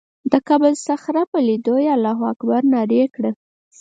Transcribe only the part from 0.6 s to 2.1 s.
الصخره په لیدو یې